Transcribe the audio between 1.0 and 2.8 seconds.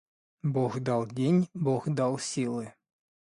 день, Бог дал силы.